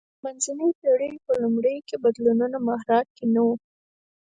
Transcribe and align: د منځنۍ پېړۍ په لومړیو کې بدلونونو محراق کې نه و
د 0.03 0.03
منځنۍ 0.23 0.69
پېړۍ 0.79 1.11
په 1.25 1.33
لومړیو 1.41 1.85
کې 1.87 1.95
بدلونونو 2.03 2.57
محراق 2.67 3.05
کې 3.17 3.25
نه 3.33 3.41
و 3.45 3.49